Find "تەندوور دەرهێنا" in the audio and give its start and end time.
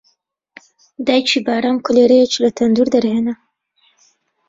2.57-3.35